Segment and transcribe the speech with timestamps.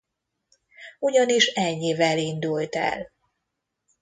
[0.99, 3.11] Ugyanis ennyivel indult el.